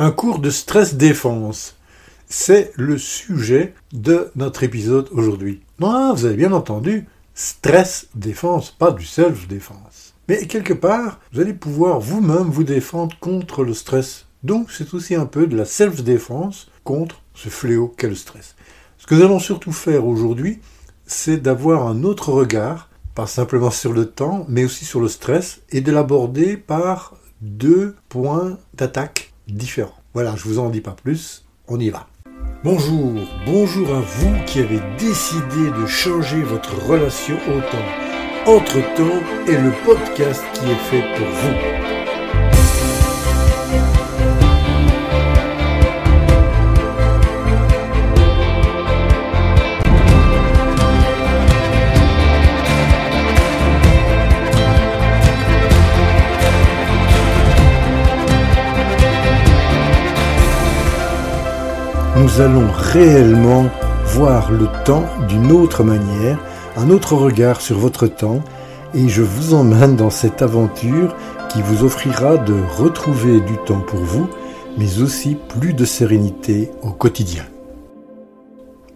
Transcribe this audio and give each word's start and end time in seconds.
Un 0.00 0.12
cours 0.12 0.38
de 0.38 0.48
stress 0.48 0.94
défense. 0.94 1.74
C'est 2.28 2.70
le 2.76 2.98
sujet 2.98 3.74
de 3.92 4.30
notre 4.36 4.62
épisode 4.62 5.08
aujourd'hui. 5.10 5.60
Non, 5.80 6.14
vous 6.14 6.24
avez 6.24 6.36
bien 6.36 6.52
entendu, 6.52 7.08
stress 7.34 8.06
défense, 8.14 8.70
pas 8.70 8.92
du 8.92 9.04
self-défense. 9.04 10.14
Mais 10.28 10.46
quelque 10.46 10.72
part, 10.72 11.18
vous 11.32 11.40
allez 11.40 11.52
pouvoir 11.52 11.98
vous-même 11.98 12.48
vous 12.48 12.62
défendre 12.62 13.16
contre 13.18 13.64
le 13.64 13.74
stress. 13.74 14.26
Donc 14.44 14.70
c'est 14.70 14.94
aussi 14.94 15.16
un 15.16 15.26
peu 15.26 15.48
de 15.48 15.56
la 15.56 15.64
self-défense 15.64 16.70
contre 16.84 17.20
ce 17.34 17.48
fléau 17.48 17.88
qu'est 17.88 18.08
le 18.08 18.14
stress. 18.14 18.54
Ce 18.98 19.06
que 19.08 19.16
nous 19.16 19.22
allons 19.22 19.40
surtout 19.40 19.72
faire 19.72 20.06
aujourd'hui, 20.06 20.60
c'est 21.06 21.38
d'avoir 21.38 21.88
un 21.88 22.04
autre 22.04 22.30
regard, 22.30 22.88
pas 23.16 23.26
simplement 23.26 23.72
sur 23.72 23.92
le 23.92 24.06
temps, 24.06 24.46
mais 24.48 24.64
aussi 24.64 24.84
sur 24.84 25.00
le 25.00 25.08
stress, 25.08 25.62
et 25.70 25.80
de 25.80 25.90
l'aborder 25.90 26.56
par 26.56 27.16
deux 27.40 27.96
points 28.08 28.58
d'attaque 28.74 29.27
différents. 29.48 29.94
Voilà, 30.14 30.36
je 30.36 30.44
vous 30.44 30.58
en 30.58 30.70
dis 30.70 30.80
pas 30.80 30.96
plus, 31.02 31.44
on 31.66 31.80
y 31.80 31.90
va. 31.90 32.06
Bonjour, 32.64 33.12
bonjour 33.46 33.94
à 33.94 34.00
vous 34.00 34.34
qui 34.46 34.60
avez 34.60 34.80
décidé 34.98 35.70
de 35.80 35.86
changer 35.86 36.42
votre 36.42 36.74
relation 36.86 37.36
au 37.36 37.60
temps. 37.60 38.52
Entre-temps 38.52 39.22
est 39.46 39.60
le 39.60 39.72
podcast 39.84 40.42
qui 40.54 40.64
est 40.70 40.74
fait 40.90 41.04
pour 41.16 41.26
vous. 41.26 41.97
Nous 62.18 62.40
allons 62.40 62.68
réellement 62.72 63.70
voir 64.06 64.50
le 64.50 64.66
temps 64.84 65.06
d'une 65.28 65.52
autre 65.52 65.84
manière, 65.84 66.42
un 66.76 66.90
autre 66.90 67.14
regard 67.14 67.60
sur 67.60 67.78
votre 67.78 68.08
temps, 68.08 68.42
et 68.92 69.08
je 69.08 69.22
vous 69.22 69.54
emmène 69.54 69.94
dans 69.94 70.10
cette 70.10 70.42
aventure 70.42 71.14
qui 71.48 71.62
vous 71.62 71.84
offrira 71.84 72.36
de 72.36 72.54
retrouver 72.76 73.40
du 73.40 73.56
temps 73.66 73.80
pour 73.80 74.00
vous, 74.00 74.28
mais 74.76 74.98
aussi 75.00 75.36
plus 75.48 75.74
de 75.74 75.84
sérénité 75.84 76.70
au 76.82 76.90
quotidien. 76.90 77.44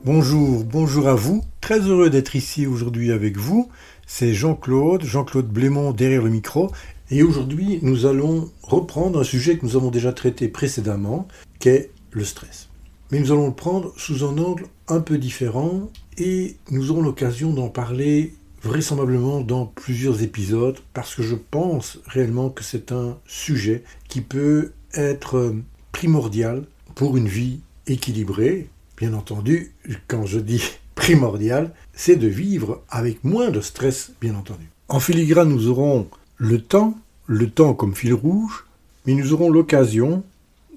Bonjour, 0.05 0.65
bonjour 0.65 1.07
à 1.07 1.15
vous. 1.15 1.45
Très 1.61 1.79
heureux 1.79 2.11
d'être 2.11 2.35
ici 2.35 2.67
aujourd'hui 2.67 3.13
avec 3.13 3.37
vous. 3.37 3.69
C'est 4.05 4.35
Jean-Claude, 4.35 5.05
Jean-Claude 5.05 5.47
Blémont 5.47 5.93
derrière 5.93 6.23
le 6.23 6.31
micro. 6.31 6.73
Et 7.13 7.23
aujourd'hui, 7.23 7.79
nous 7.83 8.05
allons 8.05 8.51
reprendre 8.65 9.21
un 9.21 9.25
sujet 9.25 9.59
que 9.59 9.65
nous 9.65 9.77
avons 9.77 9.93
déjà 9.93 10.13
traité 10.13 10.49
précédemment, 10.49 11.29
qu'est 11.61 11.91
le 12.11 12.25
stress 12.25 12.72
mais 13.13 13.21
nous 13.21 13.31
allons 13.31 13.49
le 13.49 13.55
prendre 13.55 13.93
sous 13.99 14.25
un 14.25 14.39
angle 14.39 14.65
un 14.89 15.01
peu 15.01 15.19
différent 15.19 15.91
et 16.17 16.57
nous 16.71 16.91
aurons 16.91 17.03
l'occasion 17.03 17.53
d'en 17.53 17.69
parler 17.69 18.33
vraisemblablement 18.63 19.43
dans 19.43 19.67
plusieurs 19.67 20.23
épisodes 20.23 20.79
parce 20.95 21.15
que 21.15 21.23
je 21.23 21.35
pense 21.35 21.99
réellement 22.07 22.49
que 22.49 22.65
c'est 22.65 22.91
un 22.91 23.19
sujet 23.27 23.85
qui 24.09 24.23
peut 24.23 24.73
être 24.95 25.55
primordial 25.93 26.65
pour 26.95 27.19
une 27.19 27.29
vie 27.29 27.61
équilibrée. 27.87 28.71
Bien 28.97 29.13
entendu, 29.13 29.73
quand 30.09 30.25
je 30.25 30.39
dis 30.39 30.63
primordial, 30.95 31.75
c'est 31.93 32.17
de 32.17 32.29
vivre 32.29 32.83
avec 32.89 33.25
moins 33.25 33.51
de 33.51 33.61
stress, 33.61 34.13
bien 34.23 34.35
entendu. 34.35 34.71
En 34.89 35.01
filigrane, 35.01 35.51
nous 35.51 35.69
aurons 35.69 36.09
le 36.39 36.63
temps, 36.63 36.95
le 37.27 37.51
temps 37.51 37.75
comme 37.75 37.95
fil 37.95 38.15
rouge, 38.15 38.65
mais 39.07 39.13
nous 39.13 39.35
aurons 39.35 39.51
l'occasion 39.51 40.25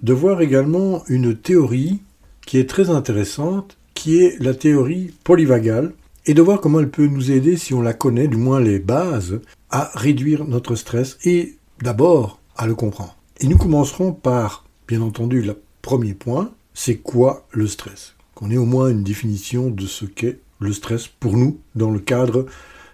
de 0.01 0.11
voir 0.11 0.41
également 0.41 1.03
une 1.07 1.35
théorie 1.35 2.01
qui 2.45 2.57
est 2.57 2.69
très 2.69 2.89
intéressante, 2.89 3.77
qui 3.93 4.19
est 4.19 4.39
la 4.39 4.53
théorie 4.53 5.13
polyvagale, 5.23 5.93
et 6.25 6.33
de 6.33 6.41
voir 6.41 6.59
comment 6.59 6.79
elle 6.79 6.89
peut 6.89 7.07
nous 7.07 7.31
aider, 7.31 7.57
si 7.57 7.73
on 7.73 7.81
la 7.81 7.93
connaît, 7.93 8.27
du 8.27 8.37
moins 8.37 8.59
les 8.59 8.79
bases, 8.79 9.41
à 9.69 9.91
réduire 9.93 10.45
notre 10.45 10.75
stress 10.75 11.17
et 11.23 11.57
d'abord 11.81 12.39
à 12.55 12.67
le 12.67 12.75
comprendre. 12.75 13.15
Et 13.39 13.47
nous 13.47 13.57
commencerons 13.57 14.13
par, 14.13 14.65
bien 14.87 15.01
entendu, 15.01 15.41
le 15.41 15.59
premier 15.81 16.13
point, 16.13 16.51
c'est 16.73 16.97
quoi 16.97 17.45
le 17.51 17.67
stress? 17.67 18.15
Qu'on 18.33 18.51
ait 18.51 18.57
au 18.57 18.65
moins 18.65 18.89
une 18.89 19.03
définition 19.03 19.69
de 19.69 19.85
ce 19.85 20.05
qu'est 20.05 20.39
le 20.59 20.73
stress 20.73 21.07
pour 21.07 21.37
nous 21.37 21.59
dans 21.75 21.91
le 21.91 21.99
cadre 21.99 22.45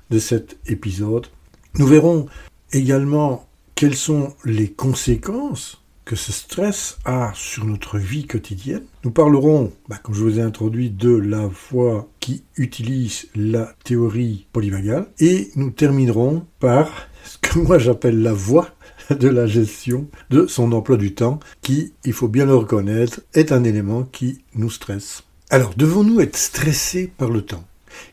de 0.09 0.19
cet 0.19 0.57
épisode. 0.67 1.27
Nous 1.75 1.87
verrons 1.87 2.25
également 2.73 3.47
quelles 3.75 3.95
sont 3.95 4.33
les 4.45 4.69
conséquences 4.69 5.80
ce 6.15 6.31
stress 6.31 6.97
a 7.05 7.31
sur 7.33 7.65
notre 7.65 7.97
vie 7.97 8.25
quotidienne. 8.25 8.83
Nous 9.03 9.11
parlerons, 9.11 9.71
bah, 9.87 9.97
comme 10.01 10.15
je 10.15 10.23
vous 10.23 10.39
ai 10.39 10.41
introduit, 10.41 10.89
de 10.89 11.13
la 11.13 11.49
voie 11.71 12.09
qui 12.19 12.43
utilise 12.55 13.27
la 13.35 13.73
théorie 13.83 14.47
polyvagale 14.51 15.07
et 15.19 15.49
nous 15.55 15.71
terminerons 15.71 16.45
par 16.59 16.89
ce 17.23 17.37
que 17.37 17.59
moi 17.59 17.77
j'appelle 17.77 18.21
la 18.21 18.33
voie 18.33 18.69
de 19.09 19.27
la 19.27 19.47
gestion 19.47 20.07
de 20.29 20.47
son 20.47 20.71
emploi 20.71 20.97
du 20.97 21.13
temps 21.13 21.39
qui, 21.61 21.93
il 22.05 22.13
faut 22.13 22.27
bien 22.27 22.45
le 22.45 22.55
reconnaître, 22.55 23.21
est 23.33 23.51
un 23.51 23.63
élément 23.63 24.03
qui 24.03 24.43
nous 24.55 24.69
stresse. 24.69 25.23
Alors, 25.49 25.73
devons-nous 25.75 26.21
être 26.21 26.37
stressés 26.37 27.11
par 27.17 27.29
le 27.29 27.41
temps? 27.41 27.65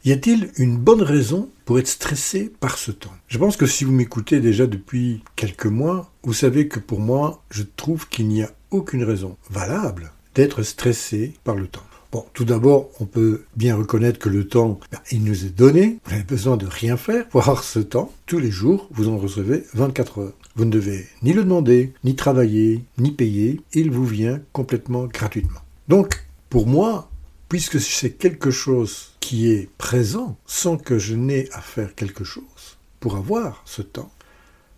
Y 0.05 0.13
a-t-il 0.13 0.51
une 0.57 0.77
bonne 0.77 1.03
raison 1.03 1.49
pour 1.65 1.79
être 1.79 1.89
stressé 1.89 2.53
par 2.61 2.79
ce 2.79 2.91
temps? 2.91 3.13
Je 3.29 3.39
pense 3.39 3.57
que 3.57 3.67
si 3.67 3.85
vous 3.85 3.93
m'écoutez 3.93 4.41
déjà 4.41 4.67
depuis 4.67 5.23
quelques 5.37 5.67
mois, 5.67 6.11
vous 6.23 6.33
savez 6.33 6.69
que 6.69 6.81
pour 6.81 7.01
moi, 7.01 7.43
je 7.51 7.63
trouve 7.63 8.09
qu'il 8.09 8.29
n'y 8.29 8.43
a 8.43 8.53
aucune 8.71 9.05
raison 9.05 9.37
valable 9.51 10.13
d'être 10.35 10.63
stressé 10.63 11.35
par 11.45 11.55
le 11.55 11.67
temps. 11.67 11.83
Bon, 12.11 12.25
tout 12.33 12.47
d'abord, 12.47 12.89
on 13.01 13.05
peut 13.05 13.45
bien 13.55 13.77
reconnaître 13.77 14.19
que 14.19 14.31
le 14.31 14.49
temps, 14.49 14.81
ben, 14.91 14.99
il 15.11 15.25
nous 15.25 15.45
est 15.45 15.55
donné. 15.55 15.99
Vous 16.05 16.13
n'avez 16.13 16.25
besoin 16.25 16.57
de 16.57 16.65
rien 16.65 16.97
faire 16.97 17.29
pour 17.29 17.43
avoir 17.43 17.63
ce 17.63 17.81
temps. 17.81 18.13
Tous 18.25 18.39
les 18.39 18.51
jours, 18.51 18.89
vous 18.93 19.09
en 19.09 19.19
recevez 19.19 19.65
24 19.75 20.19
heures. 20.21 20.33
Vous 20.57 20.65
ne 20.65 20.71
devez 20.71 21.07
ni 21.23 21.35
le 21.35 21.45
demander, 21.45 21.93
ni 22.05 22.17
travailler, 22.17 22.83
ni 22.97 23.11
payer. 23.11 23.61
Il 23.75 23.91
vous 23.91 24.07
vient 24.07 24.41
complètement 24.55 25.05
gratuitement. 25.05 25.61
Donc, 25.89 26.25
pour 26.49 26.67
moi, 26.67 27.11
puisque 27.49 27.81
c'est 27.81 28.13
quelque 28.13 28.51
chose 28.51 29.13
qui 29.21 29.51
est 29.51 29.71
présent 29.79 30.37
sans 30.47 30.77
que 30.77 30.99
je 30.99 31.15
n'ai 31.15 31.51
à 31.53 31.61
faire 31.61 31.95
quelque 31.95 32.25
chose 32.25 32.79
pour 33.01 33.17
avoir 33.17 33.63
ce 33.65 33.83
temps, 33.83 34.11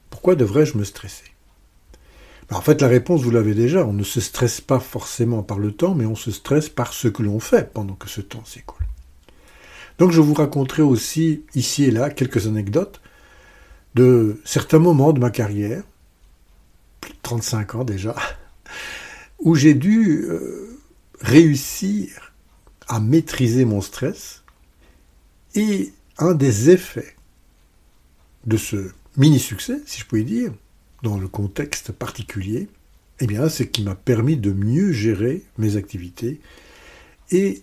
pourquoi 0.08 0.34
devrais-je 0.34 0.78
me 0.78 0.84
stresser? 0.84 1.25
Ben, 2.48 2.56
En 2.56 2.60
fait, 2.60 2.81
la 2.81 2.88
réponse, 2.88 3.22
vous 3.22 3.31
l'avez 3.31 3.54
déjà, 3.54 3.84
on 3.86 3.92
ne 3.92 4.04
se 4.04 4.20
stresse 4.20 4.60
pas 4.60 4.81
forcément 4.81 5.42
par 5.42 5.58
le 5.58 5.72
temps, 5.72 5.94
mais 5.94 6.06
on 6.06 6.16
se 6.16 6.31
stresse 6.31 6.69
par 6.69 6.92
ce 6.92 7.08
que 7.08 7.22
l'on 7.22 7.41
fait 7.41 7.72
pendant 7.72 7.94
que 7.94 8.08
ce 8.08 8.20
temps 8.20 8.44
s'écoule. 8.44 8.87
Donc 9.98 10.12
je 10.12 10.20
vous 10.20 10.34
raconterai 10.34 10.82
aussi 10.82 11.44
ici 11.54 11.84
et 11.84 11.91
là 11.91 12.08
quelques 12.08 12.47
anecdotes 12.47 13.02
de 13.94 14.41
certains 14.44 14.78
moments 14.78 15.12
de 15.12 15.20
ma 15.20 15.31
carrière, 15.31 15.82
plus 17.00 17.12
de 17.12 17.19
35 17.22 17.75
ans 17.75 17.84
déjà, 17.84 18.14
où 19.41 19.54
j'ai 19.54 19.75
dû 19.75 20.25
euh, 20.28 20.78
réussir 21.20 22.30
maîtriser 22.99 23.65
mon 23.65 23.81
stress. 23.81 24.43
Et 25.55 25.93
un 26.19 26.34
des 26.34 26.71
effets 26.71 27.15
de 28.47 28.56
ce 28.56 28.91
mini-succès, 29.17 29.81
si 29.87 30.01
je 30.01 30.06
puis 30.06 30.25
dire, 30.25 30.53
dans 31.03 31.19
le 31.19 31.29
contexte 31.29 31.93
particulier, 31.93 32.69
eh 33.21 33.27
bien, 33.27 33.49
c'est 33.49 33.69
qu'il 33.69 33.84
m'a 33.84 33.95
permis 33.95 34.37
de 34.37 34.53
mieux 34.53 34.93
gérer 34.93 35.45
mes 35.59 35.77
activités 35.77 36.41
et 37.31 37.62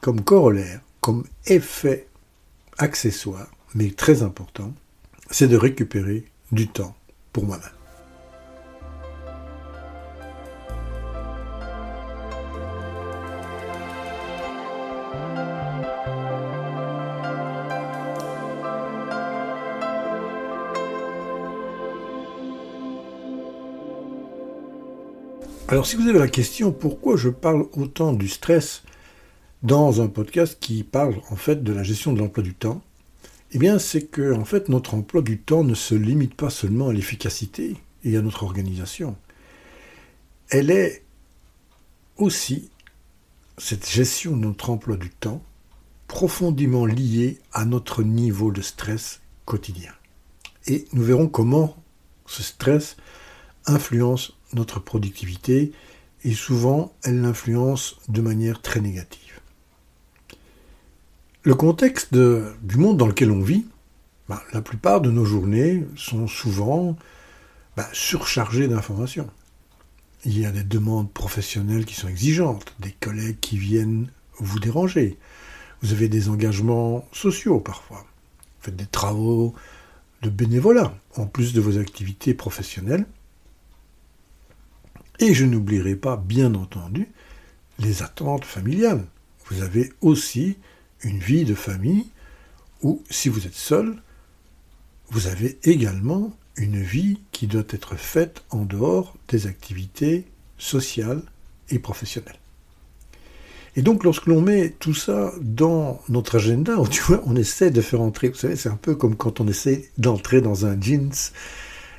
comme 0.00 0.22
corollaire, 0.22 0.80
comme 1.00 1.24
effet 1.46 2.06
accessoire, 2.78 3.50
mais 3.74 3.90
très 3.90 4.22
important, 4.22 4.72
c'est 5.30 5.48
de 5.48 5.56
récupérer 5.56 6.24
du 6.52 6.68
temps 6.68 6.96
pour 7.32 7.44
moi-même. 7.44 7.79
Alors 25.70 25.86
si 25.86 25.94
vous 25.94 26.08
avez 26.08 26.18
la 26.18 26.26
question 26.26 26.72
pourquoi 26.72 27.16
je 27.16 27.28
parle 27.28 27.68
autant 27.74 28.12
du 28.12 28.26
stress 28.26 28.82
dans 29.62 30.00
un 30.02 30.08
podcast 30.08 30.58
qui 30.58 30.82
parle 30.82 31.20
en 31.30 31.36
fait 31.36 31.62
de 31.62 31.72
la 31.72 31.84
gestion 31.84 32.12
de 32.12 32.18
l'emploi 32.18 32.42
du 32.42 32.54
temps, 32.54 32.82
eh 33.52 33.58
bien 33.58 33.78
c'est 33.78 34.02
que 34.02 34.34
en 34.34 34.44
fait 34.44 34.68
notre 34.68 34.94
emploi 34.94 35.22
du 35.22 35.38
temps 35.38 35.62
ne 35.62 35.74
se 35.74 35.94
limite 35.94 36.34
pas 36.34 36.50
seulement 36.50 36.88
à 36.88 36.92
l'efficacité 36.92 37.76
et 38.02 38.16
à 38.16 38.20
notre 38.20 38.42
organisation. 38.42 39.16
Elle 40.48 40.72
est 40.72 41.04
aussi 42.16 42.68
cette 43.56 43.88
gestion 43.88 44.36
de 44.36 44.46
notre 44.46 44.70
emploi 44.70 44.96
du 44.96 45.10
temps 45.10 45.40
profondément 46.08 46.84
liée 46.84 47.38
à 47.52 47.64
notre 47.64 48.02
niveau 48.02 48.50
de 48.50 48.60
stress 48.60 49.20
quotidien. 49.44 49.92
Et 50.66 50.88
nous 50.94 51.04
verrons 51.04 51.28
comment 51.28 51.76
ce 52.26 52.42
stress 52.42 52.96
influence 53.66 54.32
notre 54.52 54.80
productivité 54.80 55.72
et 56.24 56.32
souvent 56.32 56.92
elle 57.02 57.20
l'influence 57.20 57.98
de 58.08 58.20
manière 58.20 58.60
très 58.60 58.80
négative. 58.80 59.40
Le 61.42 61.54
contexte 61.54 62.14
du 62.14 62.76
monde 62.76 62.98
dans 62.98 63.06
lequel 63.06 63.30
on 63.30 63.40
vit, 63.40 63.66
bah, 64.28 64.42
la 64.52 64.60
plupart 64.60 65.00
de 65.00 65.10
nos 65.10 65.24
journées 65.24 65.86
sont 65.96 66.26
souvent 66.26 66.96
bah, 67.76 67.88
surchargées 67.92 68.68
d'informations. 68.68 69.30
Il 70.26 70.38
y 70.38 70.44
a 70.44 70.50
des 70.50 70.64
demandes 70.64 71.10
professionnelles 71.10 71.86
qui 71.86 71.94
sont 71.94 72.08
exigeantes, 72.08 72.74
des 72.78 72.92
collègues 72.92 73.40
qui 73.40 73.56
viennent 73.56 74.10
vous 74.38 74.60
déranger. 74.60 75.18
Vous 75.82 75.92
avez 75.92 76.08
des 76.08 76.28
engagements 76.28 77.08
sociaux 77.12 77.58
parfois. 77.58 78.00
Vous 78.00 78.66
faites 78.66 78.76
des 78.76 78.86
travaux 78.86 79.54
de 80.20 80.28
bénévolat 80.28 80.94
en 81.16 81.26
plus 81.26 81.54
de 81.54 81.60
vos 81.62 81.78
activités 81.78 82.34
professionnelles. 82.34 83.06
Et 85.20 85.34
je 85.34 85.44
n'oublierai 85.44 85.96
pas, 85.96 86.16
bien 86.16 86.54
entendu, 86.54 87.08
les 87.78 88.02
attentes 88.02 88.44
familiales. 88.44 89.04
Vous 89.46 89.62
avez 89.62 89.92
aussi 90.00 90.56
une 91.02 91.18
vie 91.18 91.44
de 91.44 91.54
famille 91.54 92.06
où, 92.82 93.02
si 93.10 93.28
vous 93.28 93.46
êtes 93.46 93.54
seul, 93.54 94.02
vous 95.10 95.26
avez 95.26 95.58
également 95.62 96.32
une 96.56 96.80
vie 96.80 97.20
qui 97.32 97.46
doit 97.46 97.64
être 97.68 97.96
faite 97.96 98.42
en 98.50 98.64
dehors 98.64 99.14
des 99.28 99.46
activités 99.46 100.24
sociales 100.56 101.22
et 101.68 101.78
professionnelles. 101.78 102.38
Et 103.76 103.82
donc, 103.82 104.04
lorsque 104.04 104.26
l'on 104.26 104.40
met 104.40 104.70
tout 104.70 104.94
ça 104.94 105.32
dans 105.40 106.00
notre 106.08 106.36
agenda, 106.36 106.76
tu 106.90 107.02
vois, 107.02 107.22
on 107.26 107.36
essaie 107.36 107.70
de 107.70 107.80
faire 107.80 108.00
entrer, 108.00 108.28
vous 108.28 108.36
savez, 108.36 108.56
c'est 108.56 108.68
un 108.68 108.76
peu 108.76 108.94
comme 108.94 109.16
quand 109.16 109.40
on 109.40 109.48
essaie 109.48 109.90
d'entrer 109.98 110.40
dans 110.40 110.66
un 110.66 110.80
jeans 110.80 111.12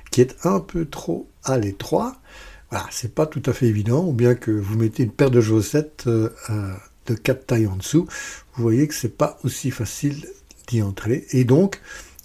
qui 0.09 0.21
est 0.21 0.35
un 0.43 0.59
peu 0.59 0.85
trop 0.85 1.29
à 1.43 1.57
l'étroit. 1.57 2.17
Voilà, 2.71 2.87
c'est 2.89 3.13
pas 3.13 3.25
tout 3.25 3.43
à 3.45 3.53
fait 3.53 3.67
évident, 3.67 4.05
ou 4.05 4.13
bien 4.13 4.33
que 4.33 4.49
vous 4.49 4.77
mettez 4.77 5.03
une 5.03 5.11
paire 5.11 5.29
de 5.29 5.41
chaussettes 5.41 6.05
euh, 6.07 6.29
de 7.05 7.15
quatre 7.15 7.45
tailles 7.45 7.67
en 7.67 7.75
dessous, 7.75 8.07
vous 8.53 8.63
voyez 8.63 8.87
que 8.87 8.93
c'est 8.93 9.17
pas 9.17 9.37
aussi 9.43 9.71
facile 9.71 10.25
d'y 10.67 10.81
entrer. 10.81 11.25
Et 11.31 11.43
donc, 11.43 11.81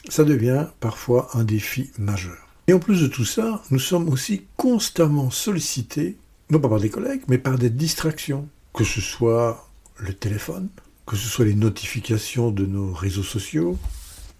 ça 0.09 0.23
devient 0.23 0.69
parfois 0.79 1.31
un 1.35 1.43
défi 1.43 1.91
majeur. 1.99 2.37
Et 2.69 2.73
en 2.73 2.79
plus 2.79 3.03
de 3.03 3.09
tout 3.09 3.25
ça, 3.25 3.63
nous 3.71 3.81
sommes 3.81 4.09
aussi 4.09 4.45
constamment 4.57 5.31
sollicités, 5.31 6.17
non 6.51 6.61
pas 6.61 6.69
par 6.69 6.81
des 6.81 6.91
collègues, 6.91 7.23
mais 7.27 7.39
par 7.39 7.59
des 7.59 7.71
distractions, 7.71 8.49
que 8.73 8.85
ce 8.85 9.01
soit 9.01 9.69
le 9.99 10.13
téléphone, 10.13 10.69
que 11.07 11.17
ce 11.17 11.29
soit 11.29 11.45
les 11.45 11.55
notifications 11.55 12.53
de 12.53 12.67
nos 12.67 12.93
réseaux 12.93 13.25
sociaux, 13.25 13.77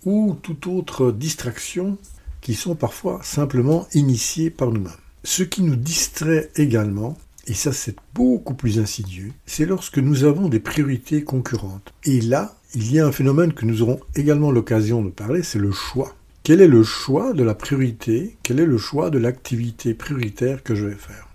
ou 0.05 0.37
toute 0.41 0.69
autre 0.69 1.11
distraction 1.11 1.99
qui 2.41 2.55
sont 2.55 2.77
parfois 2.77 3.21
simplement 3.25 3.89
initiées 3.93 4.51
par 4.51 4.71
nous-mêmes. 4.71 4.93
Ce 5.27 5.43
qui 5.43 5.63
nous 5.63 5.75
distrait 5.75 6.53
également, 6.55 7.19
et 7.49 7.55
ça 7.55 7.73
c'est 7.73 7.97
beaucoup 8.15 8.55
plus 8.55 8.79
insidieux, 8.79 9.33
c'est 9.45 9.67
lorsque 9.67 9.99
nous 9.99 10.23
avons 10.23 10.49
des 10.49 10.61
priorités 10.61 11.25
concurrentes. 11.25 11.93
Et 12.05 12.21
là, 12.21 12.55
il 12.77 12.93
y 12.93 13.01
a 13.01 13.07
un 13.09 13.11
phénomène 13.11 13.53
que 13.53 13.65
nous 13.65 13.83
aurons 13.83 13.99
également 14.15 14.53
l'occasion 14.53 15.03
de 15.03 15.11
parler, 15.11 15.43
c'est 15.43 15.59
le 15.59 15.73
choix. 15.73 16.15
Quel 16.45 16.61
est 16.61 16.69
le 16.69 16.85
choix 16.85 17.33
de 17.33 17.43
la 17.43 17.57
priorité 17.57 18.37
Quel 18.45 18.61
est 18.61 18.67
le 18.67 18.79
choix 18.79 19.11
de 19.11 19.19
l'activité 19.19 19.95
prioritaire 19.95 20.63
que 20.63 20.77
je 20.77 20.87
vais 20.87 20.95
faire? 20.95 21.27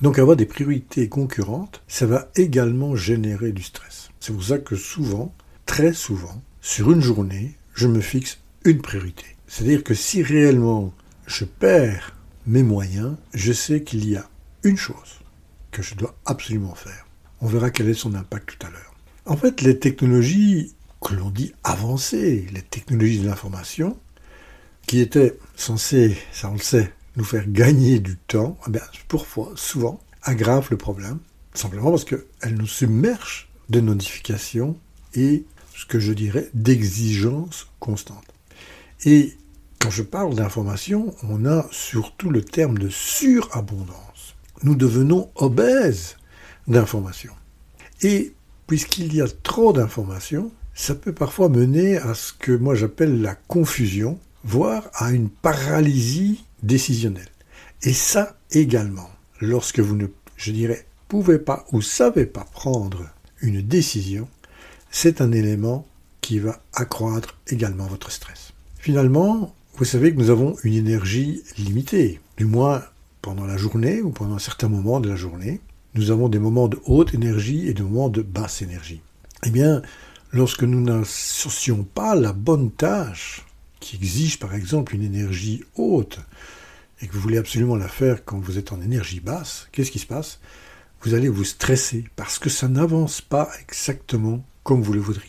Donc 0.00 0.20
avoir 0.20 0.36
des 0.36 0.46
priorités 0.46 1.08
concurrentes, 1.08 1.82
ça 1.88 2.06
va 2.06 2.30
également 2.36 2.94
générer 2.94 3.50
du 3.50 3.64
stress. 3.64 4.10
C'est 4.20 4.32
pour 4.32 4.44
ça 4.44 4.58
que 4.58 4.76
souvent, 4.76 5.34
très 5.66 5.92
souvent, 5.92 6.40
sur 6.60 6.92
une 6.92 7.02
journée, 7.02 7.56
je 7.74 7.88
me 7.88 8.00
fixe 8.00 8.38
une 8.64 8.80
priorité. 8.80 9.26
C'est-à-dire 9.48 9.82
que 9.82 9.94
si 9.94 10.22
réellement 10.22 10.94
je 11.26 11.44
perds 11.44 12.14
mes 12.46 12.62
moyens, 12.62 13.16
je 13.32 13.52
sais 13.52 13.82
qu'il 13.82 14.08
y 14.08 14.16
a 14.16 14.28
une 14.62 14.76
chose 14.76 15.20
que 15.70 15.82
je 15.82 15.94
dois 15.94 16.14
absolument 16.24 16.74
faire. 16.74 17.06
On 17.40 17.46
verra 17.46 17.70
quel 17.70 17.88
est 17.88 17.94
son 17.94 18.14
impact 18.14 18.56
tout 18.56 18.66
à 18.66 18.70
l'heure. 18.70 18.94
En 19.26 19.36
fait, 19.36 19.62
les 19.62 19.78
technologies 19.78 20.74
que 21.00 21.14
l'on 21.14 21.30
dit 21.30 21.52
avancées, 21.64 22.46
les 22.52 22.62
technologies 22.62 23.20
de 23.20 23.26
l'information, 23.26 23.98
qui 24.86 25.00
étaient 25.00 25.38
censées, 25.56 26.16
ça 26.32 26.50
on 26.50 26.54
le 26.54 26.58
sait, 26.58 26.92
nous 27.16 27.24
faire 27.24 27.48
gagner 27.48 28.00
du 28.00 28.16
temps, 28.16 28.58
eh 28.68 28.78
parfois, 29.08 29.52
souvent, 29.54 30.00
aggravent 30.22 30.68
le 30.70 30.76
problème, 30.76 31.18
simplement 31.54 31.90
parce 31.90 32.04
qu'elles 32.04 32.54
nous 32.54 32.66
submergent 32.66 33.48
de 33.68 33.80
notifications 33.80 34.78
et, 35.14 35.44
ce 35.76 35.86
que 35.86 36.00
je 36.00 36.12
dirais, 36.12 36.50
d'exigences 36.54 37.68
constantes. 37.78 38.24
Et 39.04 39.36
quand 39.84 39.90
je 39.90 40.02
parle 40.02 40.34
d'information, 40.34 41.14
on 41.28 41.44
a 41.44 41.66
surtout 41.70 42.30
le 42.30 42.42
terme 42.42 42.78
de 42.78 42.88
surabondance. 42.88 44.34
Nous 44.62 44.74
devenons 44.74 45.30
obèses 45.34 46.16
d'informations. 46.66 47.34
Et 48.00 48.32
puisqu'il 48.66 49.14
y 49.14 49.20
a 49.20 49.26
trop 49.42 49.74
d'informations, 49.74 50.50
ça 50.72 50.94
peut 50.94 51.12
parfois 51.12 51.50
mener 51.50 51.98
à 51.98 52.14
ce 52.14 52.32
que 52.32 52.52
moi 52.52 52.74
j'appelle 52.74 53.20
la 53.20 53.34
confusion, 53.34 54.18
voire 54.42 54.84
à 54.94 55.10
une 55.10 55.28
paralysie 55.28 56.46
décisionnelle. 56.62 57.28
Et 57.82 57.92
ça 57.92 58.38
également, 58.52 59.10
lorsque 59.42 59.80
vous 59.80 59.96
ne, 59.96 60.06
je 60.38 60.52
dirais, 60.52 60.86
pouvez 61.08 61.38
pas 61.38 61.66
ou 61.72 61.82
savez 61.82 62.24
pas 62.24 62.46
prendre 62.52 63.04
une 63.42 63.60
décision, 63.60 64.28
c'est 64.90 65.20
un 65.20 65.30
élément 65.30 65.86
qui 66.22 66.38
va 66.38 66.62
accroître 66.72 67.36
également 67.48 67.86
votre 67.86 68.10
stress. 68.10 68.54
Finalement, 68.78 69.54
vous 69.76 69.84
savez 69.84 70.12
que 70.12 70.18
nous 70.18 70.30
avons 70.30 70.56
une 70.64 70.74
énergie 70.74 71.42
limitée, 71.58 72.20
du 72.36 72.44
moins 72.44 72.82
pendant 73.22 73.46
la 73.46 73.56
journée 73.56 74.02
ou 74.02 74.10
pendant 74.10 74.36
un 74.36 74.38
certain 74.40 74.68
moment 74.68 75.00
de 75.00 75.08
la 75.08 75.16
journée 75.16 75.60
nous 75.94 76.10
avons 76.10 76.28
des 76.28 76.38
moments 76.38 76.68
de 76.68 76.78
haute 76.86 77.14
énergie 77.14 77.68
et 77.68 77.74
des 77.74 77.82
moments 77.82 78.08
de 78.08 78.22
basse 78.22 78.62
énergie. 78.62 79.00
Eh 79.44 79.50
bien, 79.50 79.82
lorsque 80.32 80.64
nous 80.64 80.80
n'associons 80.80 81.84
pas 81.84 82.14
la 82.14 82.32
bonne 82.32 82.70
tâche, 82.70 83.44
qui 83.80 83.96
exige 83.96 84.38
par 84.38 84.54
exemple 84.54 84.94
une 84.94 85.04
énergie 85.04 85.62
haute, 85.76 86.18
et 87.00 87.06
que 87.06 87.12
vous 87.12 87.20
voulez 87.20 87.38
absolument 87.38 87.76
la 87.76 87.88
faire 87.88 88.24
quand 88.24 88.38
vous 88.38 88.58
êtes 88.58 88.72
en 88.72 88.80
énergie 88.80 89.20
basse, 89.20 89.68
qu'est-ce 89.72 89.90
qui 89.90 89.98
se 89.98 90.06
passe? 90.06 90.40
Vous 91.02 91.14
allez 91.14 91.28
vous 91.28 91.44
stresser 91.44 92.04
parce 92.16 92.38
que 92.38 92.48
ça 92.48 92.66
n'avance 92.66 93.20
pas 93.20 93.50
exactement 93.60 94.44
comme 94.62 94.82
vous 94.82 94.94
le 94.94 95.00
voudriez. 95.00 95.28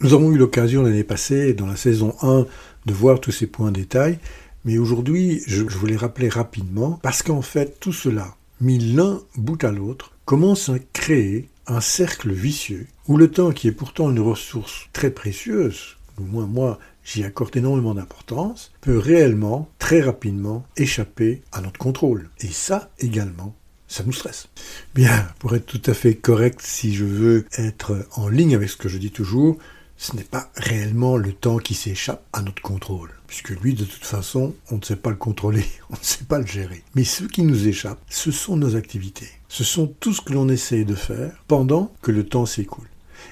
Nous 0.00 0.14
avons 0.14 0.32
eu 0.32 0.36
l'occasion 0.36 0.82
l'année 0.82 1.04
passée, 1.04 1.54
dans 1.54 1.66
la 1.66 1.76
saison 1.76 2.16
1, 2.22 2.46
de 2.86 2.92
voir 2.92 3.20
tous 3.20 3.32
ces 3.32 3.46
points 3.46 3.72
détails, 3.72 4.18
mais 4.64 4.78
aujourd'hui, 4.78 5.42
je 5.46 5.62
voulais 5.62 5.96
rappeler 5.96 6.28
rapidement, 6.28 7.00
parce 7.02 7.22
qu'en 7.22 7.42
fait, 7.42 7.78
tout 7.80 7.92
cela, 7.92 8.36
mis 8.60 8.78
l'un 8.78 9.20
bout 9.36 9.62
à 9.64 9.72
l'autre, 9.72 10.12
commence 10.24 10.68
à 10.68 10.78
créer 10.92 11.48
un 11.66 11.80
cercle 11.80 12.32
vicieux 12.32 12.86
où 13.08 13.16
le 13.16 13.30
temps, 13.30 13.50
qui 13.50 13.68
est 13.68 13.72
pourtant 13.72 14.10
une 14.10 14.20
ressource 14.20 14.88
très 14.92 15.10
précieuse, 15.10 15.96
au 16.18 16.22
moins 16.22 16.46
moi 16.46 16.78
j'y 17.04 17.24
accorde 17.24 17.56
énormément 17.56 17.94
d'importance, 17.94 18.72
peut 18.80 18.98
réellement, 18.98 19.68
très 19.78 20.00
rapidement, 20.00 20.64
échapper 20.76 21.42
à 21.50 21.60
notre 21.60 21.78
contrôle. 21.78 22.30
Et 22.40 22.48
ça 22.48 22.90
également, 23.00 23.56
ça 23.88 24.04
nous 24.04 24.12
stresse. 24.12 24.48
Bien, 24.94 25.28
pour 25.40 25.54
être 25.56 25.66
tout 25.66 25.82
à 25.90 25.94
fait 25.94 26.14
correct, 26.14 26.60
si 26.62 26.94
je 26.94 27.04
veux 27.04 27.46
être 27.58 28.06
en 28.12 28.28
ligne 28.28 28.54
avec 28.54 28.70
ce 28.70 28.76
que 28.76 28.88
je 28.88 28.98
dis 28.98 29.10
toujours, 29.10 29.58
ce 30.02 30.16
n'est 30.16 30.24
pas 30.24 30.50
réellement 30.56 31.16
le 31.16 31.32
temps 31.32 31.58
qui 31.58 31.74
s'échappe 31.74 32.24
à 32.32 32.42
notre 32.42 32.60
contrôle, 32.60 33.10
puisque 33.28 33.50
lui, 33.50 33.74
de 33.74 33.84
toute 33.84 34.04
façon, 34.04 34.52
on 34.72 34.78
ne 34.78 34.82
sait 34.82 34.96
pas 34.96 35.10
le 35.10 35.16
contrôler, 35.16 35.64
on 35.90 35.94
ne 35.94 36.02
sait 36.02 36.24
pas 36.24 36.40
le 36.40 36.46
gérer. 36.46 36.82
Mais 36.96 37.04
ce 37.04 37.22
qui 37.22 37.44
nous 37.44 37.68
échappe, 37.68 38.00
ce 38.08 38.32
sont 38.32 38.56
nos 38.56 38.74
activités. 38.74 39.28
Ce 39.48 39.62
sont 39.62 39.94
tout 40.00 40.12
ce 40.12 40.20
que 40.20 40.32
l'on 40.32 40.48
essaye 40.48 40.84
de 40.84 40.96
faire 40.96 41.32
pendant 41.46 41.92
que 42.02 42.10
le 42.10 42.26
temps 42.26 42.46
s'écoule. 42.46 42.88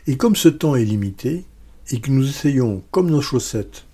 Et 0.07 0.17
comme 0.17 0.37
ce 0.37 0.49
temps 0.49 0.77
est 0.77 0.85
limité, 0.85 1.45
et 1.91 2.01
que 2.01 2.13
nous 2.13 2.29
essayons, 2.29 2.85
comme 2.93 3.11
nos 3.11 3.21
chaussettes, 3.21 3.85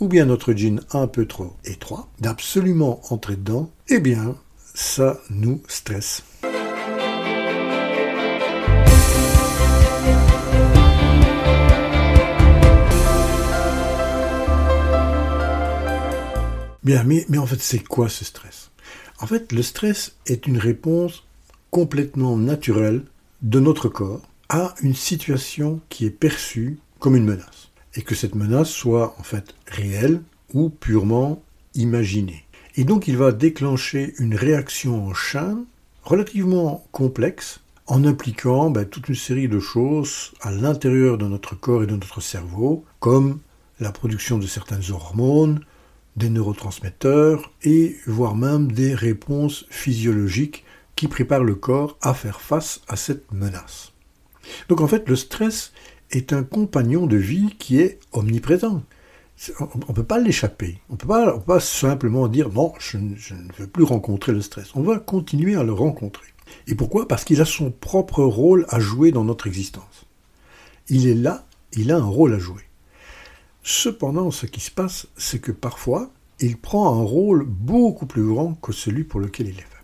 ou 0.00 0.08
bien 0.08 0.24
notre 0.24 0.54
jean 0.54 0.80
un 0.90 1.06
peu 1.06 1.24
trop 1.24 1.54
étroit, 1.64 2.08
d'absolument 2.18 3.00
entrer 3.12 3.36
dedans, 3.36 3.70
eh 3.86 4.00
bien, 4.00 4.34
ça 4.74 5.20
nous 5.30 5.62
stresse. 5.68 6.24
Bien, 16.84 17.02
mais, 17.04 17.38
en 17.38 17.46
fait, 17.46 17.60
c'est 17.60 17.80
quoi 17.82 18.08
ce 18.08 18.24
stress? 18.24 18.70
En 19.20 19.26
fait, 19.26 19.52
le 19.52 19.62
stress 19.62 20.16
est 20.26 20.46
une 20.46 20.58
réponse 20.58 21.24
complètement 21.70 22.36
naturelle 22.36 23.02
de 23.42 23.60
notre 23.60 23.88
corps 23.88 24.22
à 24.48 24.74
une 24.80 24.94
situation 24.94 25.80
qui 25.88 26.06
est 26.06 26.10
perçue 26.10 26.78
comme 26.98 27.16
une 27.16 27.24
menace. 27.24 27.70
Et 27.94 28.02
que 28.02 28.14
cette 28.14 28.34
menace 28.34 28.70
soit 28.70 29.16
en 29.18 29.22
fait 29.22 29.54
réelle 29.66 30.22
ou 30.54 30.70
purement 30.70 31.42
imaginée. 31.74 32.44
Et 32.76 32.84
donc 32.84 33.08
il 33.08 33.16
va 33.16 33.32
déclencher 33.32 34.14
une 34.18 34.34
réaction 34.34 35.06
en 35.06 35.14
chaîne 35.14 35.64
relativement 36.04 36.86
complexe 36.92 37.60
en 37.86 38.04
impliquant 38.04 38.70
ben, 38.70 38.84
toute 38.84 39.08
une 39.08 39.14
série 39.14 39.48
de 39.48 39.58
choses 39.58 40.32
à 40.40 40.50
l'intérieur 40.50 41.18
de 41.18 41.26
notre 41.26 41.54
corps 41.54 41.82
et 41.82 41.86
de 41.86 41.96
notre 41.96 42.20
cerveau, 42.20 42.84
comme 43.00 43.40
la 43.80 43.92
production 43.92 44.38
de 44.38 44.46
certaines 44.46 44.90
hormones, 44.90 45.60
des 46.18 46.28
neurotransmetteurs 46.28 47.52
et 47.62 47.96
voire 48.06 48.34
même 48.34 48.70
des 48.70 48.94
réponses 48.94 49.64
physiologiques 49.70 50.64
qui 50.96 51.08
prépare 51.08 51.44
le 51.44 51.54
corps 51.54 51.96
à 52.02 52.12
faire 52.12 52.40
face 52.40 52.82
à 52.88 52.96
cette 52.96 53.32
menace. 53.32 53.92
Donc 54.68 54.80
en 54.80 54.88
fait, 54.88 55.08
le 55.08 55.16
stress 55.16 55.72
est 56.10 56.32
un 56.32 56.42
compagnon 56.42 57.06
de 57.06 57.16
vie 57.16 57.54
qui 57.58 57.80
est 57.80 58.00
omniprésent. 58.12 58.82
On 59.60 59.88
ne 59.88 59.94
peut 59.94 60.02
pas 60.02 60.18
l'échapper. 60.18 60.78
On 60.90 60.94
ne 60.94 60.98
peut 60.98 61.40
pas 61.46 61.60
simplement 61.60 62.26
dire 62.26 62.50
non, 62.50 62.72
je, 62.80 62.98
je 63.16 63.34
ne 63.34 63.52
veux 63.56 63.68
plus 63.68 63.84
rencontrer 63.84 64.32
le 64.32 64.40
stress. 64.40 64.74
On 64.74 64.82
va 64.82 64.98
continuer 64.98 65.54
à 65.54 65.62
le 65.62 65.72
rencontrer. 65.72 66.26
Et 66.66 66.74
pourquoi? 66.74 67.06
Parce 67.06 67.24
qu'il 67.24 67.40
a 67.40 67.44
son 67.44 67.70
propre 67.70 68.24
rôle 68.24 68.66
à 68.68 68.80
jouer 68.80 69.12
dans 69.12 69.24
notre 69.24 69.46
existence. 69.46 70.06
Il 70.88 71.06
est 71.06 71.14
là, 71.14 71.46
il 71.74 71.92
a 71.92 71.96
un 71.96 72.04
rôle 72.04 72.34
à 72.34 72.38
jouer. 72.38 72.62
Cependant, 73.62 74.30
ce 74.30 74.46
qui 74.46 74.60
se 74.60 74.70
passe, 74.70 75.06
c'est 75.16 75.40
que 75.40 75.52
parfois, 75.52 76.10
il 76.40 76.56
prend 76.56 76.98
un 76.98 77.02
rôle 77.02 77.44
beaucoup 77.44 78.06
plus 78.06 78.26
grand 78.26 78.54
que 78.54 78.72
celui 78.72 79.04
pour 79.04 79.20
lequel 79.20 79.48
il 79.48 79.58
est 79.58 79.62
fait. 79.62 79.78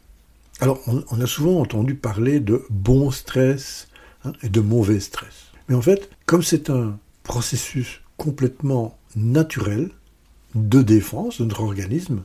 Alors, 0.61 0.81
on, 0.87 1.21
a 1.21 1.26
souvent 1.26 1.61
entendu 1.61 1.95
parler 1.97 2.38
de 2.38 2.64
bon 2.71 3.11
stress 3.11 3.88
hein, 4.25 4.33
et 4.43 4.49
de 4.49 4.61
mauvais 4.61 5.00
stress. 5.00 5.50
Mais 5.69 5.75
en 5.75 5.83
fait, 5.83 6.09
comme 6.26 6.43
c'est 6.43 6.71
un 6.71 6.99
processus 7.25 8.02
complètement 8.16 8.97
naturel 9.16 9.90
de 10.54 10.83
défense 10.83 11.40
de 11.40 11.45
notre 11.45 11.62
organisme, 11.62 12.23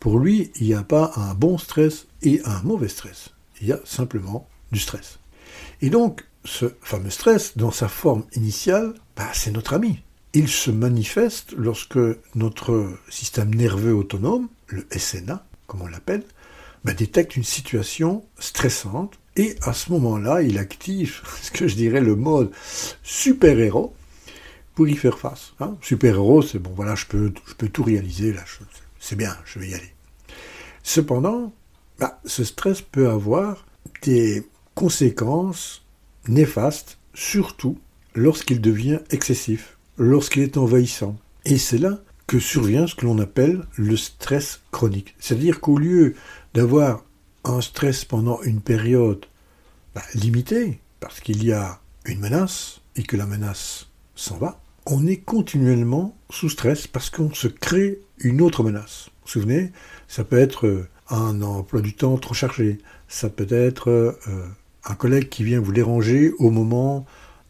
pour 0.00 0.18
lui, 0.18 0.50
il 0.58 0.66
n'y 0.66 0.74
a 0.74 0.82
pas 0.82 1.12
un 1.16 1.34
bon 1.34 1.58
stress 1.58 2.06
et 2.22 2.40
un 2.44 2.62
mauvais 2.62 2.88
stress. 2.88 3.30
Il 3.60 3.68
y 3.68 3.72
a 3.72 3.80
simplement 3.84 4.48
du 4.72 4.80
stress. 4.80 5.18
Et 5.82 5.90
donc, 5.90 6.26
ce 6.44 6.66
fameux 6.80 7.10
stress, 7.10 7.56
dans 7.56 7.70
sa 7.70 7.88
forme 7.88 8.24
initiale, 8.34 8.94
bah, 9.14 9.28
c'est 9.34 9.52
notre 9.52 9.74
ami. 9.74 10.00
Il 10.34 10.48
se 10.48 10.70
manifeste 10.70 11.52
lorsque 11.58 11.98
notre 12.34 12.90
système 13.10 13.54
nerveux 13.54 13.94
autonome, 13.94 14.48
le 14.68 14.86
SNA, 14.90 15.44
comme 15.66 15.82
on 15.82 15.86
l'appelle, 15.86 16.24
bah, 16.84 16.94
détecte 16.94 17.36
une 17.36 17.44
situation 17.44 18.24
stressante 18.38 19.18
et 19.36 19.56
à 19.62 19.74
ce 19.74 19.92
moment-là, 19.92 20.40
il 20.40 20.56
active 20.58 21.20
ce 21.42 21.50
que 21.50 21.68
je 21.68 21.74
dirais 21.74 22.00
le 22.00 22.16
mode 22.16 22.50
super-héros 23.02 23.94
pour 24.74 24.88
y 24.88 24.96
faire 24.96 25.18
face. 25.18 25.52
Hein. 25.60 25.76
super-héros, 25.82 26.40
c'est 26.40 26.58
bon, 26.58 26.72
voilà, 26.74 26.94
je 26.94 27.04
peux, 27.04 27.32
tout 27.68 27.82
réaliser, 27.82 28.34
c'est 28.98 29.16
bien, 29.16 29.36
je 29.44 29.58
vais 29.58 29.68
y 29.68 29.74
aller. 29.74 29.92
Cependant, 30.82 31.52
bah, 31.98 32.20
ce 32.24 32.42
stress 32.42 32.80
peut 32.80 33.10
avoir 33.10 33.66
des 34.00 34.46
conséquences 34.74 35.84
néfastes, 36.26 36.98
surtout 37.12 37.78
lorsqu'il 38.14 38.62
devient 38.62 39.00
excessif, 39.10 39.76
lorsqu'il 39.96 40.42
est 40.42 40.56
envahissant. 40.56 41.16
Et 41.44 41.58
c'est 41.58 41.78
là 41.78 41.98
que 42.26 42.38
survient 42.38 42.86
ce 42.86 42.94
que 42.94 43.04
l'on 43.04 43.18
appelle 43.18 43.64
le 43.76 43.96
stress 43.96 44.60
chronique. 44.70 45.14
C'est-à-dire 45.18 45.60
qu'au 45.60 45.78
lieu 45.78 46.14
d'avoir 46.54 47.04
un 47.44 47.60
stress 47.60 48.04
pendant 48.04 48.40
une 48.42 48.60
période 48.60 49.26
bah, 49.94 50.02
limitée, 50.14 50.80
parce 51.00 51.20
qu'il 51.20 51.44
y 51.44 51.52
a 51.52 51.80
une 52.06 52.20
menace 52.20 52.80
et 52.96 53.02
que 53.02 53.16
la 53.16 53.26
menace 53.26 53.88
s'en 54.14 54.36
va, 54.36 54.60
on 54.86 55.06
est 55.06 55.18
continuellement 55.18 56.16
sous 56.30 56.48
stress 56.48 56.86
parce 56.86 57.10
qu'on 57.10 57.32
se 57.32 57.48
crée 57.48 58.00
une 58.18 58.40
autre 58.40 58.62
menace. 58.62 59.06
Vous 59.06 59.10
vous 59.24 59.30
souvenez, 59.30 59.72
ça 60.08 60.24
peut 60.24 60.38
être 60.38 60.66
euh, 60.66 60.88
un 61.08 61.42
emploi 61.42 61.80
du 61.80 61.94
temps 61.94 62.16
trop 62.16 62.34
chargé, 62.34 62.78
ça 63.08 63.28
peut 63.28 63.46
être 63.50 63.90
euh, 63.90 64.48
un 64.84 64.94
collègue 64.94 65.28
qui 65.28 65.44
vient 65.44 65.60
vous 65.60 65.72
déranger 65.72 66.32
au 66.38 66.50
moment 66.50 67.06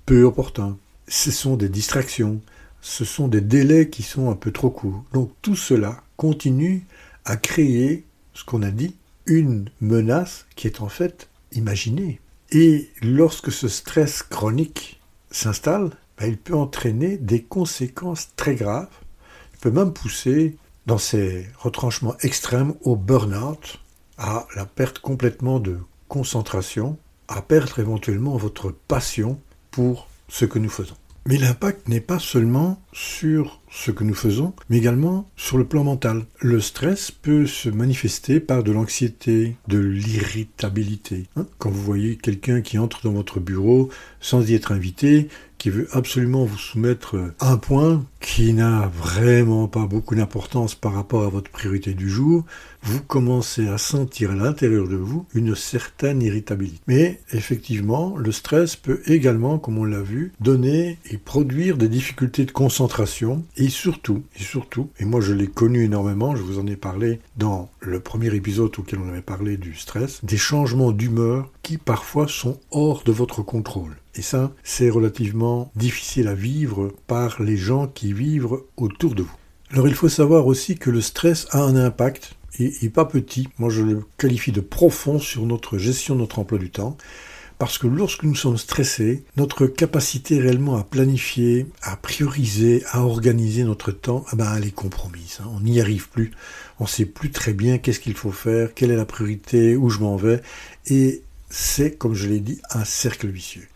peu 0.07 0.25
opportun. 0.25 0.77
Ce 1.15 1.31
sont 1.31 1.57
des 1.57 1.69
distractions, 1.69 2.41
ce 2.81 3.05
sont 3.05 3.29
des 3.29 3.43
délais 3.43 3.91
qui 3.91 4.03
sont 4.03 4.31
un 4.31 4.35
peu 4.35 4.51
trop 4.51 4.71
courts. 4.71 5.05
Donc 5.13 5.31
tout 5.43 5.57
cela 5.57 6.03
continue 6.17 6.87
à 7.27 7.37
créer 7.37 8.07
ce 8.33 8.45
qu'on 8.45 8.63
a 8.63 8.71
dit 8.71 8.97
une 9.27 9.69
menace 9.83 10.47
qui 10.57 10.69
est 10.69 10.81
en 10.81 10.89
fait 10.89 11.29
imaginée. 11.53 12.19
Et 12.51 12.91
lorsque 13.03 13.53
ce 13.53 13.69
stress 13.69 14.23
chronique 14.23 15.03
s'installe, 15.31 15.91
ben, 16.17 16.29
il 16.29 16.39
peut 16.39 16.57
entraîner 16.57 17.19
des 17.19 17.43
conséquences 17.43 18.31
très 18.35 18.55
graves. 18.55 18.89
Il 19.53 19.59
peut 19.59 19.71
même 19.71 19.93
pousser, 19.93 20.57
dans 20.87 20.97
ces 20.97 21.47
retranchements 21.59 22.17
extrêmes, 22.23 22.73
au 22.81 22.97
burn-out, 22.97 23.81
à 24.17 24.47
la 24.57 24.65
perte 24.65 24.99
complètement 24.99 25.61
de 25.61 25.77
concentration, 26.09 26.97
à 27.29 27.43
perdre 27.43 27.81
éventuellement 27.81 28.39
votre 28.39 28.71
passion 28.89 29.39
pour 29.71 30.09
ce 30.33 30.47
que 30.47 30.59
nous 30.59 30.71
faisons. 30.71 30.97
Mais 31.27 31.39
l'impact 31.39 31.89
n'est 31.89 32.01
pas 32.01 32.19
seulement 32.19 32.83
sur 32.93 33.61
ce 33.71 33.93
que 33.93 34.03
nous 34.03 34.15
faisons, 34.15 34.55
mais 34.69 34.79
également 34.79 35.31
sur 35.37 35.57
le 35.57 35.65
plan 35.65 35.85
mental. 35.85 36.25
Le 36.41 36.61
stress 36.61 37.13
peut 37.13 37.47
se 37.47 37.69
manifester 37.69 38.41
par 38.41 38.65
de 38.65 38.73
l'anxiété, 38.73 39.57
de 39.69 39.79
l'irritabilité. 39.79 41.29
Hein, 41.37 41.47
quand 41.59 41.71
vous 41.71 41.83
voyez 41.83 42.17
quelqu'un 42.17 42.61
qui 42.61 42.77
entre 42.77 43.03
dans 43.05 43.13
votre 43.13 43.39
bureau 43.39 43.89
sans 44.21 44.51
y 44.51 44.55
être 44.55 44.73
invité, 44.73 45.29
qui 45.63 45.71
veut 45.71 45.87
absolument 45.93 46.45
vous 46.45 46.59
soumettre 46.59 47.15
un 47.39 47.57
point 47.57 48.05
qui 48.19 48.53
n'a 48.53 48.91
vraiment 48.93 49.69
pas 49.69 49.87
beaucoup 49.87 50.17
d'importance 50.17 50.75
par 50.75 50.93
rapport 50.93 51.23
à 51.23 51.29
votre 51.29 51.53
priorité 51.53 51.95
du 51.95 52.11
jour, 52.11 52.45
vous 52.83 53.01
commencez 53.01 53.69
à 53.69 53.79
sentir 53.79 54.33
à 54.33 54.35
l'intérieur 54.35 54.89
de 54.89 54.97
vous 54.97 55.25
une 55.35 55.55
certaine 55.55 56.21
irritabilité. 56.21 56.81
Mais 56.89 57.21
effectivement, 57.33 58.17
le 58.17 58.33
stress 58.33 58.75
peut 58.75 59.03
également, 59.07 59.61
comme 59.61 59.79
on 59.79 59.85
l'a 59.85 60.03
vu, 60.03 60.33
donner 60.41 60.99
et 61.09 61.17
produire 61.17 61.77
des 61.77 61.89
difficultés 61.89 62.45
de 62.45 62.51
concentration 62.51 63.45
et 63.57 63.69
surtout, 63.69 64.25
et 64.35 64.43
surtout, 64.43 64.91
et 64.99 65.05
moi 65.05 65.21
je 65.21 65.33
l'ai 65.33 65.47
connu 65.47 65.85
énormément, 65.85 66.35
je 66.35 66.43
vous 66.43 66.59
en 66.59 66.67
ai 66.67 66.75
parlé 66.75 67.21
dans 67.37 67.71
le 67.79 68.01
premier 68.01 68.35
épisode 68.35 68.77
auquel 68.77 68.99
on 68.99 69.09
avait 69.09 69.23
parlé 69.23 69.57
du 69.57 69.77
stress, 69.77 70.25
des 70.25 70.39
changements 70.39 70.91
d'humeur 70.91 71.53
qui 71.63 71.79
parfois 71.79 72.27
sont 72.27 72.59
hors 72.73 73.05
de 73.05 73.13
votre 73.13 73.43
contrôle. 73.43 73.95
Et 74.15 74.23
ça, 74.23 74.53
c'est 74.63 74.91
relativement 74.91 75.71
difficile 75.75 76.29
à 76.29 76.35
vivre 76.35 76.93
par 77.07 77.43
les 77.43 77.57
gens 77.57 77.87
qui 77.87 78.13
vivent 78.13 78.59
autour 78.77 79.15
de 79.15 79.23
vous. 79.23 79.37
Alors 79.73 79.89
il 79.89 79.95
faut 79.95 80.11
savoir 80.11 80.47
aussi 80.47 80.77
que 80.77 80.91
le 80.91 81.01
stress 81.01 81.47
a 81.51 81.63
un 81.63 81.77
impact, 81.77 82.35
et, 82.59 82.91
pas 82.91 83.07
petit, 83.07 83.49
moi 83.59 83.71
je 83.71 83.81
le 83.81 84.05
qualifie 84.19 84.53
de 84.53 84.61
profond 84.61 85.19
sur 85.19 85.47
notre 85.47 85.79
gestion 85.79 86.15
de 86.15 86.21
notre 86.21 86.39
emploi 86.39 86.59
du 86.59 86.69
temps, 86.69 86.99
parce 87.59 87.79
que 87.79 87.87
lorsque 87.87 88.25
nous 88.25 88.35
sommes 88.35 88.59
stressés, 88.59 89.25
notre 89.37 89.67
capacité 89.67 90.39
réellement 90.39 90.77
à 90.77 90.85
planifier, 90.85 91.67
à 91.81 91.97
prioriser, 91.97 92.83
à 92.91 93.03
organiser 93.03 93.65
notre 93.65 93.93
temps, 93.93 94.27
eh 94.33 94.37
ben, 94.37 94.53
elle 94.57 94.67
est 94.67 94.75
compromise. 94.75 95.39
Hein. 95.41 95.49
On 95.55 95.61
n'y 95.61 95.81
arrive 95.81 96.09
plus. 96.11 96.33
On 96.81 96.85
ne 96.85 96.89
sait 96.89 97.07
plus 97.07 97.31
très 97.31 97.53
bien 97.53 97.79
qu'est-ce 97.79 98.01
qu'il 98.01 98.15
faut 98.15 98.33
faire, 98.33 98.75
quelle 98.75 98.91
est 98.91 98.97
la 98.97 99.07
priorité, 99.07 99.77
où 99.77 99.91
je 99.91 100.01
m'en 100.01 100.17
vais. 100.17 100.43
Et 100.87 101.23
c'est, 101.51 101.97
comme 101.97 102.15
je 102.15 102.27
l'ai 102.29 102.41
dit, 102.41 102.61
un 102.71 102.85
cercle 102.85 103.29
vicieux. 103.29 103.69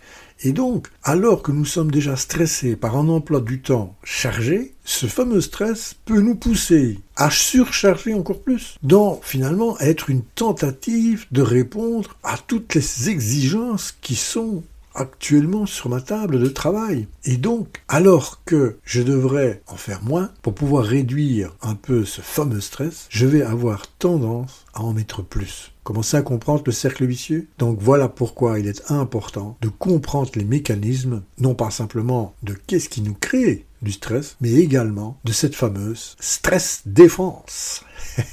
Et 0.43 0.53
donc, 0.53 0.89
alors 1.03 1.43
que 1.43 1.53
nous 1.53 1.65
sommes 1.65 1.91
déjà 1.91 2.17
stressés 2.17 2.77
par 2.77 2.97
un 2.97 3.09
emploi 3.09 3.41
du 3.41 3.61
temps 3.61 3.97
chargé, 4.05 4.75
ce 4.85 5.07
fameux 5.07 5.41
stress 5.41 5.95
peut 6.05 6.21
nous 6.21 6.35
pousser 6.35 6.99
à 7.17 7.31
surcharger 7.31 8.13
encore 8.13 8.43
plus, 8.43 8.77
donc 8.83 9.25
finalement 9.25 9.79
être 9.81 10.11
une 10.11 10.23
tentative 10.23 11.27
de 11.31 11.43
répondre 11.43 12.17
à 12.23 12.37
toutes 12.37 12.75
les 12.75 13.09
exigences 13.09 13.97
qui 14.03 14.15
sont 14.15 14.63
actuellement 14.97 15.67
sur 15.67 15.89
ma 15.89 16.01
table 16.01 16.41
de 16.41 16.49
travail. 16.49 17.07
Et 17.25 17.37
donc, 17.37 17.83
alors 17.89 18.43
que 18.45 18.79
je 18.85 19.03
devrais 19.03 19.63
en 19.69 19.77
faire 19.77 20.03
moins 20.03 20.31
pour 20.43 20.55
pouvoir 20.55 20.85
réduire 20.85 21.55
un 21.63 21.75
peu 21.75 22.05
ce 22.05 22.21
fameux 22.21 22.61
stress, 22.61 23.07
je 23.11 23.27
vais 23.27 23.43
avoir 23.43 23.87
tendance 23.99 24.65
à 24.75 24.83
en 24.83 24.93
mettre 24.93 25.23
plus. 25.23 25.73
Commencer 25.85 26.17
à 26.17 26.23
comprendre 26.23 26.65
le 26.67 26.73
cercle 26.73 27.07
vicieux? 27.07 27.47
Donc 27.59 27.79
voilà 27.81 28.09
pourquoi 28.09 28.59
il 28.59 28.67
est 28.67 28.91
important 28.91 29.57
de 29.61 29.69
comprendre 29.69 30.33
les 30.35 30.45
mécanismes, 30.45 31.23
non 31.39 31.55
pas 31.55 31.71
simplement 31.71 32.35
de 32.43 32.55
qu'est-ce 32.55 32.89
qui 32.89 33.03
nous 33.03 33.15
crée 33.15 33.67
du 33.83 33.93
stress, 33.93 34.37
mais 34.41 34.53
également 34.55 35.21
de 35.25 35.33
cette 35.33 35.55
fameuse 35.55 36.17
stress 36.19 36.83
défense. 36.87 37.85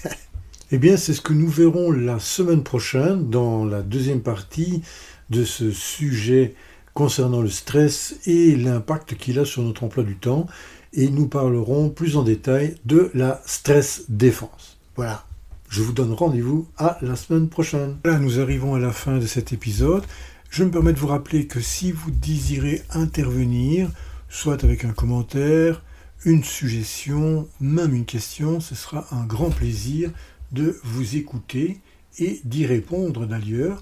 eh 0.71 0.77
bien, 0.79 0.97
c'est 0.97 1.13
ce 1.13 1.21
que 1.21 1.33
nous 1.33 1.47
verrons 1.47 1.91
la 1.91 2.19
semaine 2.19 2.63
prochaine 2.63 3.29
dans 3.29 3.65
la 3.65 3.83
deuxième 3.83 4.21
partie 4.21 4.81
de 5.33 5.43
ce 5.43 5.71
sujet 5.71 6.53
concernant 6.93 7.41
le 7.41 7.49
stress 7.49 8.15
et 8.25 8.55
l'impact 8.55 9.15
qu'il 9.15 9.39
a 9.39 9.45
sur 9.45 9.63
notre 9.63 9.83
emploi 9.83 10.03
du 10.03 10.15
temps. 10.15 10.45
Et 10.93 11.09
nous 11.09 11.27
parlerons 11.27 11.89
plus 11.89 12.15
en 12.17 12.23
détail 12.23 12.75
de 12.85 13.09
la 13.15 13.41
stress 13.45 14.05
défense. 14.09 14.77
Voilà. 14.95 15.25
Je 15.69 15.81
vous 15.81 15.91
donne 15.91 16.13
rendez-vous 16.13 16.67
à 16.77 16.99
la 17.01 17.15
semaine 17.15 17.49
prochaine. 17.49 17.97
Là, 18.05 18.19
nous 18.19 18.39
arrivons 18.39 18.75
à 18.75 18.79
la 18.79 18.91
fin 18.91 19.17
de 19.17 19.25
cet 19.25 19.53
épisode. 19.53 20.03
Je 20.51 20.63
me 20.63 20.69
permets 20.69 20.93
de 20.93 20.99
vous 20.99 21.07
rappeler 21.07 21.47
que 21.47 21.61
si 21.61 21.91
vous 21.91 22.11
désirez 22.11 22.83
intervenir, 22.91 23.89
soit 24.29 24.63
avec 24.63 24.85
un 24.85 24.91
commentaire, 24.91 25.81
une 26.25 26.43
suggestion, 26.43 27.47
même 27.59 27.95
une 27.95 28.05
question, 28.05 28.59
ce 28.59 28.75
sera 28.75 29.07
un 29.11 29.25
grand 29.25 29.49
plaisir 29.49 30.11
de 30.51 30.79
vous 30.83 31.17
écouter 31.17 31.81
et 32.19 32.39
d'y 32.45 32.67
répondre 32.67 33.25
d'ailleurs. 33.25 33.81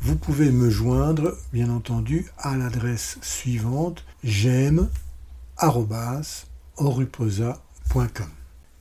Vous 0.00 0.16
pouvez 0.16 0.50
me 0.50 0.70
joindre, 0.70 1.36
bien 1.52 1.70
entendu, 1.70 2.26
à 2.38 2.56
l'adresse 2.56 3.18
suivante 3.22 4.04
j'aime 4.22 4.88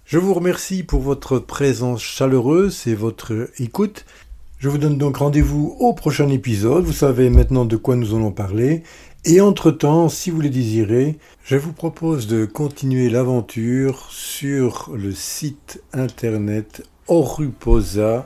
Je 0.06 0.18
vous 0.20 0.34
remercie 0.34 0.84
pour 0.84 1.02
votre 1.02 1.40
présence 1.40 2.04
chaleureuse 2.04 2.86
et 2.86 2.96
votre 2.96 3.50
écoute. 3.58 4.06
Je 4.60 4.70
vous 4.70 4.78
donne 4.78 4.98
donc 4.98 5.18
rendez-vous 5.18 5.76
au 5.80 5.94
prochain 5.94 6.30
épisode. 6.30 6.86
Vous 6.86 6.94
savez 6.94 7.30
maintenant 7.30 7.66
de 7.66 7.76
quoi 7.76 7.96
nous 7.96 8.16
allons 8.16 8.32
parler. 8.32 8.84
Et 9.26 9.42
entre-temps, 9.42 10.08
si 10.10 10.30
vous 10.30 10.42
le 10.42 10.50
désirez, 10.50 11.18
je 11.44 11.56
vous 11.56 11.74
propose 11.74 12.28
de 12.28 12.46
continuer 12.46 13.10
l'aventure 13.10 14.08
sur 14.12 14.92
le 14.96 15.12
site 15.12 15.82
internet 15.94 16.84
oruposa.com. 17.08 18.26